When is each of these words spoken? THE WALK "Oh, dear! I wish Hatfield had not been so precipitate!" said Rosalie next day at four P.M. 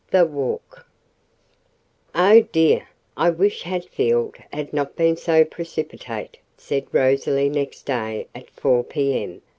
THE 0.09 0.25
WALK 0.25 0.87
"Oh, 2.15 2.41
dear! 2.51 2.87
I 3.15 3.29
wish 3.29 3.61
Hatfield 3.61 4.35
had 4.51 4.73
not 4.73 4.95
been 4.95 5.15
so 5.15 5.45
precipitate!" 5.45 6.39
said 6.57 6.87
Rosalie 6.91 7.49
next 7.49 7.83
day 7.83 8.25
at 8.33 8.49
four 8.49 8.83
P.M. 8.83 9.43